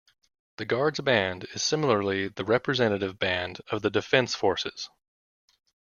The 0.57 0.65
Guards 0.65 0.99
Band 0.99 1.45
is 1.53 1.61
similarly 1.61 2.27
the 2.27 2.43
representative 2.43 3.19
band 3.19 3.61
of 3.69 3.83
the 3.83 3.91
Defence 3.91 4.33
Forces. 4.33 4.89